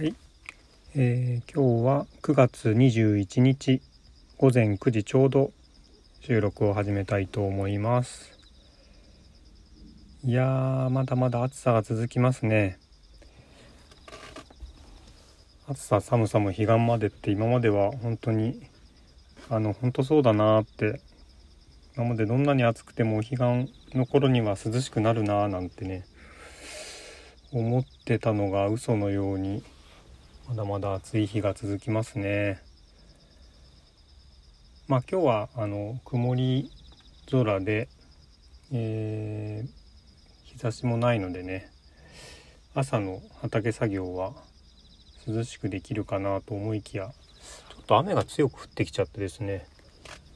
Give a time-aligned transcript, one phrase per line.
[0.00, 0.14] はい、
[0.94, 3.82] えー今日は9月21日
[4.38, 5.52] 午前9時ちょうど
[6.22, 8.32] 収録を始めたいと思います。
[10.24, 12.78] いやーまだまだ暑さが続きますね。
[15.68, 18.58] 暑さ寒さも彼岸までって今までは本当に
[19.50, 21.02] あの本当そうだなーって
[21.94, 23.38] 今までどんなに暑くても彼岸
[23.94, 26.06] の頃には涼しくなるなーなんてね
[27.52, 29.62] 思ってたのが嘘のように
[30.50, 32.60] まだまだ暑い日が続きますね
[34.88, 36.72] まあ今日はあの曇り
[37.30, 37.88] 空で、
[38.72, 39.70] えー
[40.42, 41.70] 日差しもないのでね
[42.74, 44.32] 朝の畑作業は
[45.24, 47.12] 涼しくできるかなと思いきや
[47.68, 49.66] ちょっと雨が強く降ってきちゃってですね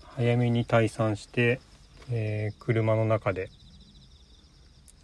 [0.05, 1.61] 早めに退散して、
[2.13, 3.51] えー車の中で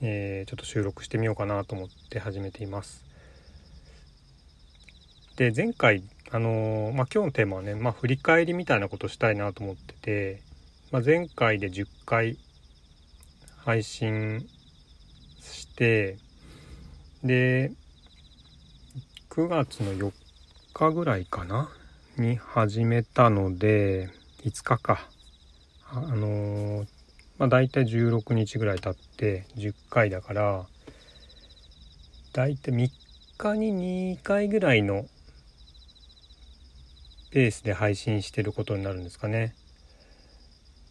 [0.03, 3.10] えーちょっと収録してみようかなと思って始めています。
[5.41, 10.43] で前回あのーまあ、今日のテーマはね、まあ、振り返りみたいなことしたいなと思ってて、
[10.93, 12.37] まあ、前回で10回
[13.57, 14.47] 配信
[15.41, 16.19] して
[17.25, 17.73] で
[19.31, 20.13] 9月の4
[20.75, 21.71] 日ぐらいかな
[22.19, 24.11] に始めたので
[24.45, 25.09] 5日か
[25.91, 26.87] あのー
[27.39, 30.67] まあ、大体16日ぐらい経って10回だから
[32.35, 32.91] 大体3
[33.39, 35.07] 日に2回ぐらいの
[37.31, 39.55] ペースで配信してることになるんですかね。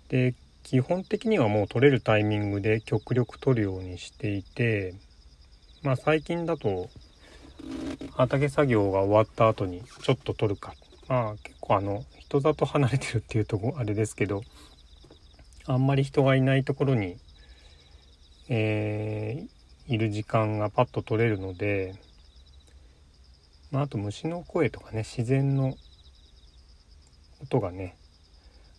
[0.10, 4.96] で基本的にはもう撮れるタイミングで極力撮るようにしていて
[5.84, 6.90] まあ最近だと
[8.16, 10.74] 畑作業が終わった後にちょっと撮るか
[11.08, 14.42] まあ結構あの人里離れてるっていうとこあれですけど
[15.66, 17.18] あんまり人がいないところに、
[18.50, 21.96] えーいる時間がパッと取れるので、
[23.72, 25.74] まあ、あと虫の声とかね自然の
[27.42, 27.96] 音がね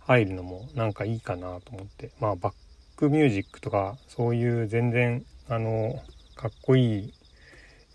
[0.01, 2.55] 入るのもなんかいいかなと思ってまあバッ
[2.97, 6.01] クミュージックとかそういう全然あの
[6.37, 7.15] かっこいい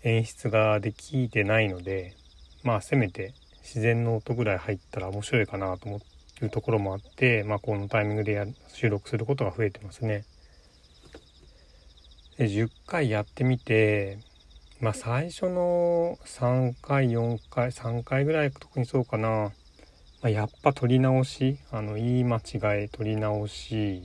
[0.02, 2.14] 演出ができてないので
[2.62, 6.16] まあせめて自然の音ぐらい入ったら面白いかなと思って。
[6.42, 10.24] いうところもあって、まあ、このタイミングでや収録することが増えてますね。
[12.36, 14.18] で10回やってみて
[14.80, 19.52] まあ最初の3回4回3回ぐらい特にそうかな、
[20.22, 24.02] まあ、やっぱ撮り直しあの言い間違い撮り直し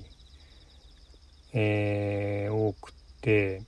[1.54, 3.62] えー多くて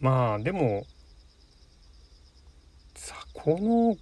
[0.00, 0.84] まあでも
[2.94, 3.96] さこの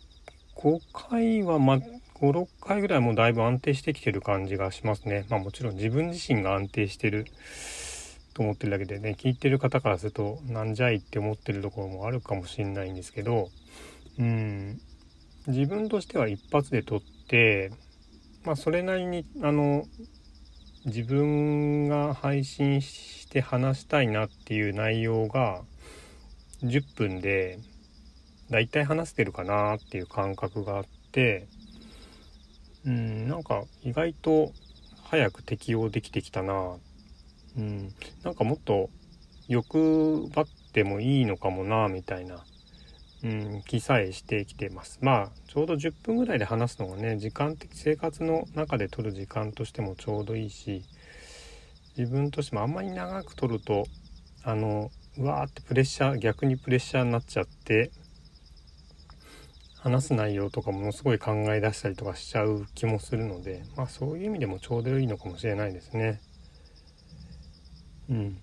[0.60, 1.78] 5回はま
[2.14, 5.26] 56回ぐらいもうだいぶ安定してきてる感じがしますね。
[5.28, 7.26] まあもちろん自分自身が安定してる
[8.34, 13.48] と思ってるだけでね聞いてる方からするとなんじゃいって思ってるところもあるかもしれないんですけど
[14.18, 14.80] うん。
[15.46, 17.70] 自分としては一発で撮って
[18.44, 19.84] まあそれなりにあの
[20.86, 25.62] 自分が配信して話したいなっていう内容が
[26.62, 27.58] 10分で
[28.50, 31.46] だいたい話してるかなっていう感覚があって
[32.86, 34.52] うんなんか意外と
[35.04, 36.76] 早く適応できてきたな。
[37.56, 38.90] うんなんかもっと
[39.48, 42.44] 欲張ってもいいのかもなみたいな、
[43.24, 50.82] うん、気さえしてきてますまあちょうど10分ぐらいで話すのがね時間的生活の中で取る時間としてもちょうどいいし
[51.96, 53.86] 自分としてもあんまり長く取ると
[54.42, 57.90] あのうわーってプレッシャー逆にプレッシャーになっちゃって
[59.78, 66.20] 話す内容とかものすごい考え出したりとかしちゃう気もするのでまあそういう意味でもちょうどいいのかもしれないですね。
[68.10, 68.38] うん、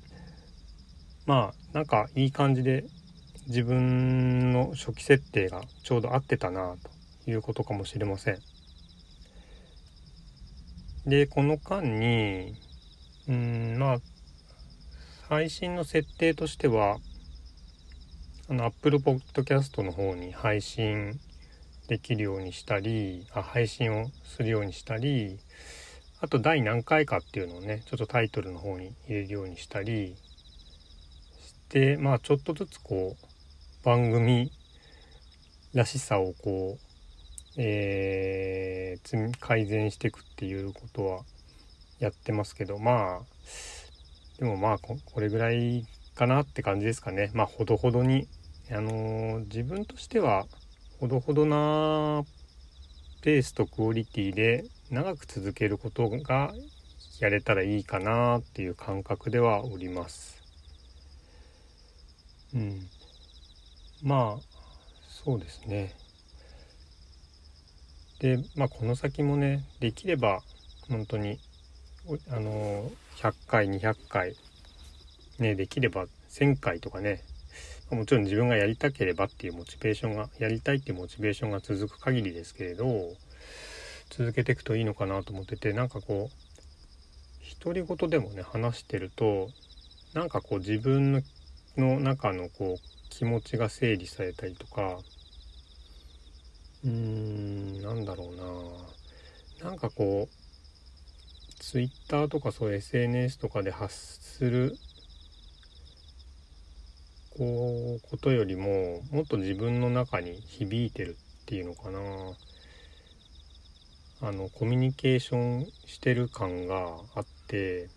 [1.27, 2.85] まあなんかいい感じで
[3.47, 6.75] 自分の初期設定がちょうど合ってたな
[7.25, 8.37] ということかもしれません。
[11.05, 12.55] でこの間に
[13.27, 13.97] うんまあ
[15.27, 16.97] 配信の設定としては
[18.49, 21.19] あの Apple Podcast の方に配信
[21.87, 25.39] できるようにしたりあ配信をするようにしたり
[26.19, 30.15] あと第何回かっていうのをねちょっとタイトルの方に入れるようにしたり
[31.41, 33.30] してまあちょっとずつこう
[33.83, 34.51] 番組
[35.73, 41.21] らしさをこう、えー改善していくっていうことは
[41.99, 43.21] やってますけどまあ
[44.37, 45.85] でもまあここれぐらい
[46.15, 48.27] かなって感じですかねまあほどほどに
[48.71, 50.45] あのー自分としては
[50.99, 52.23] ほどほどな
[53.21, 56.53] ペースとクオリティで長く続けることが
[57.19, 60.41] やれたらいいかなっていう感覚ではおります。
[62.53, 62.89] うん、
[64.03, 64.41] まあ
[65.07, 65.93] そうですね。
[68.19, 70.41] でまあこの先もねできれば
[70.89, 71.39] 本当に
[72.29, 74.35] あの100回200回
[75.39, 77.23] ねできれば1,000回とかね
[77.91, 82.85] もちろん自分がやりたければっていうモチベーションがやりたいっていうモチベーションが続く限りですけれど
[84.09, 89.49] 続けていくといいのかなと思っててなんかこう独り言でもね話してると
[90.13, 91.23] なんかこう自分
[91.77, 94.97] の中のこう気持ちが整理されたりとか。
[96.83, 98.35] うーんなんだろう
[99.63, 99.69] な。
[99.69, 104.75] なんかこう Twitter とかそういう SNS とかで発する
[107.37, 111.99] こうことよりももっと自分の中に響いてるっていうのかな。
[114.23, 117.89] あのコミュニケーションしてる感があって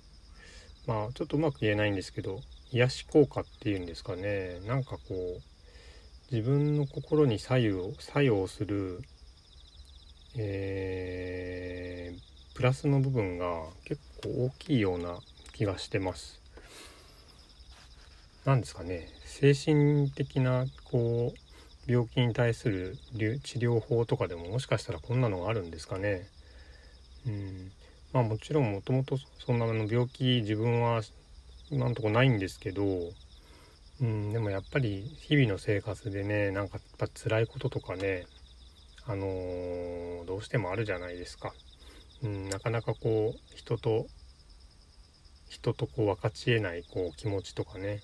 [0.87, 2.41] まあちょっとうまく言えないんですけど
[2.75, 5.41] 癒し効果っていうんですかねなんかこう
[6.35, 9.01] 自分の心に左右作用する、
[10.37, 15.19] えー、プラスの部分が結構大きいような
[15.53, 16.41] 気がしてます。
[18.45, 26.27] 何ですかね精神的なこう病気に対する治療法とかでももしかしたらこんなのがあるんですかね。
[27.27, 27.73] うん
[28.13, 29.17] まあもちろんもともと
[29.47, 31.03] そんなの病気自分は
[31.75, 32.85] 今んとこないんですけど、
[34.01, 38.27] うん、でもやっぱり日々の生活でねなんかやっぱ辛いこととかね
[39.07, 41.53] あのー、どうしてもあるじゃないですか。
[42.23, 44.07] うん、なかなかこう人と
[45.49, 48.01] 人とこう分かち合えないこう気持ちとかね、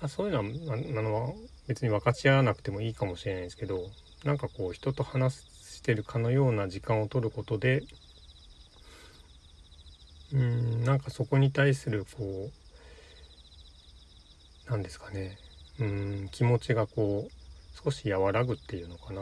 [0.00, 1.34] まあ、そういうのはあの
[1.66, 3.86] 別に分かち合わなくてもいいかもしれないですけど
[4.24, 7.82] なんかこう人と話してるかのような時間を取ることで
[10.32, 12.61] うんなんかそこに対するこう
[14.72, 15.36] 何ですかね
[15.80, 19.20] うん気持ちがこう少し和らぐっていうのかな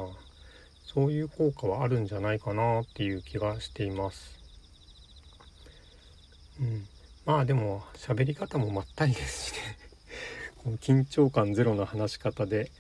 [0.87, 4.39] そういう効果はあるんじゃないかなっていう気がしています。
[6.61, 6.87] うん、
[7.27, 9.59] まあでも喋り方もまったりですしね
[10.63, 12.71] この緊張感ゼロの話し方で、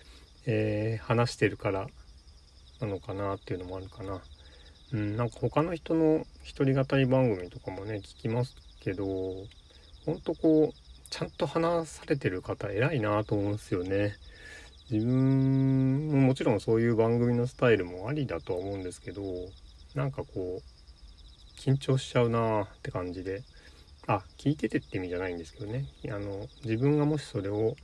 [0.46, 1.88] えー、話してるから
[2.80, 4.20] なのかなっていうのもあるかな。
[4.92, 9.06] うん、なんか他の人の一人語り番組とかもね聞きますけど
[10.06, 14.14] ほんとこうちゃんと話されてる方偉いなと思うんですよね。
[14.90, 19.22] 自分ももちろんそういう番組のスタイルもありだとは思うんですけど
[19.94, 23.42] なんかこう緊張しちゃうなって感じで。
[24.06, 25.84] あ聞いててって意味じゃないんですけどね。
[26.06, 27.76] あの自分がもしそれを、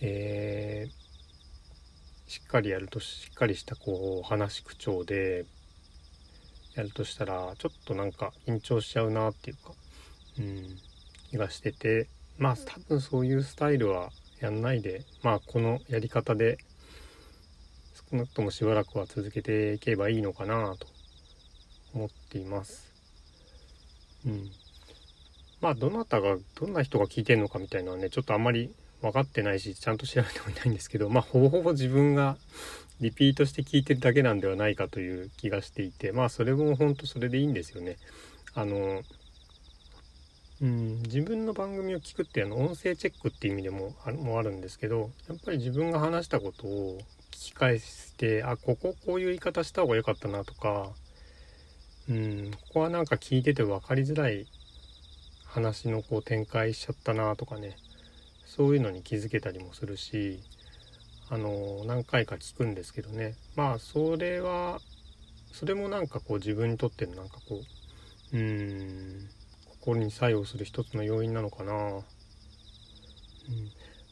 [0.00, 5.46] えー、しっかりやるとしっかりしたこう話口調で
[6.76, 9.72] やるとしたらちょっとなんか緊張しちゃうなっていうか、
[10.38, 10.78] うん、
[11.30, 12.08] 気がしてて。
[12.40, 14.10] まあ多分そういうスタイルは
[14.40, 16.58] やんないでまあこのやり方で
[18.10, 20.86] 少なくともしばらくは続けていけばいいのかなと
[21.94, 22.90] 思っています。
[24.26, 24.50] うん。
[25.60, 28.70] まあどなたがどんな人が聞いてるのかみたいなのはねちょっとあんまり
[29.02, 32.38] 分かってないしちゃんと調べてもいないんですけどまあほぼほぼ自分が
[33.02, 37.98] リピートして聞いてるだけなんではないかという気がしていてまあそれも本当それでいいんですよね。
[38.54, 39.02] あの
[40.62, 46.98] うん、自分の番組を聞くっていうの音声チェックっていう意味でもあもあるんですけどやっぱり自分が話したことを
[47.30, 50.90] 聞き返してあこここういう言い方した方が良かったなとか、
[52.10, 54.46] うん、ここはなんか聞いてて分かりづらい
[55.46, 57.76] 話のこう展開しちゃったなとかね
[58.44, 60.40] そういうのに気づけたりもするし
[61.30, 63.36] あの何回か聞くんですけどね。
[63.54, 64.80] まあそれは
[65.52, 67.60] それもなんかこう自分にとってのなんかこ
[68.32, 69.30] ううん
[69.80, 71.72] 心に作用する一つの要因なのかな。
[71.72, 72.02] うん、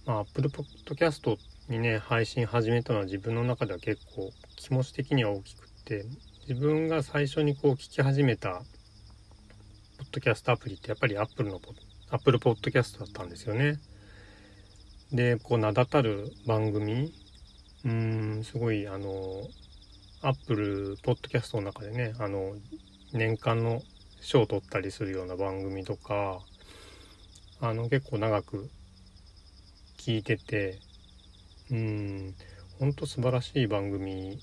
[0.07, 1.37] まあ Apple Podcast
[1.69, 6.07] にね配信始めたのは自分の中では結構気持ち的には大きくって
[6.49, 8.63] 自分が最初にこう聞き始めた
[9.99, 11.61] ポッドキャストアプリってやっぱり Apple の
[12.11, 13.79] Apple Podcast だったんですよね。
[15.13, 17.13] でこう名だたる番組
[17.85, 19.47] うんすごいあの
[20.23, 22.55] Apple Podcast の中でねあの
[23.13, 23.83] 年間の
[24.29, 26.41] 賞を取ったりするような番組とか
[27.63, 28.69] あの結構長く
[29.97, 30.79] 聞いてて
[31.71, 32.35] うん
[32.79, 34.39] ほんと素晴らしい番組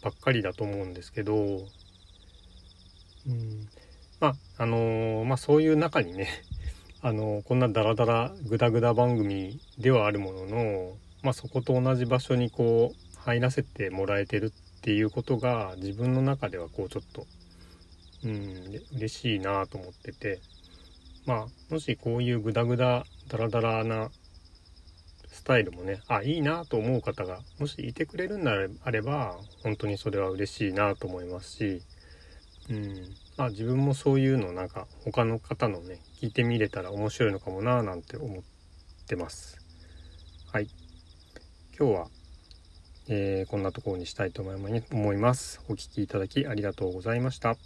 [0.00, 1.36] ばっかりだと思うんですけどう
[3.32, 3.68] ん
[4.20, 6.28] まああのー、まあそういう中にね
[7.02, 17.26] あのー、こんなダラダラグダグダ番組ではあるもののまあそこと同じ場所にこう入らせてもらえてるっていうことが自分の中ではこうちょっと
[18.24, 20.40] うん嬉しいなと思ってて
[21.26, 24.10] まあもしこういうグダグダダラダラな
[25.28, 28.50] スタイルもねあいいなと思う方がもしいてくれるんで
[28.82, 31.82] あれば本当にそれは嬉しいなと思いますし、
[32.70, 38.42] うんまあ、自分もそういうのなんか他の方のね聞いてみれたら面白いのかもななんて思っ
[39.06, 39.58] てます。
[40.52, 40.68] はい
[41.76, 42.06] 今日は、
[43.08, 45.60] えー、こんなところにしたいと思います。
[45.68, 47.56] お聴きいただきありがとうございました。